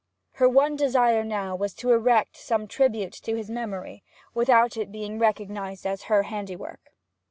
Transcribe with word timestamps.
Her 0.31 0.49
one 0.49 0.75
desire 0.75 1.23
now 1.23 1.55
was 1.55 1.75
to 1.75 1.91
erect 1.91 2.35
some 2.35 2.67
tribute 2.67 3.13
to 3.21 3.35
his 3.35 3.51
memory, 3.51 4.03
without 4.33 4.75
its 4.75 4.89
being 4.89 5.19
recognized 5.19 5.85
as 5.85 6.05
her 6.05 6.23
handiwork. 6.23 6.91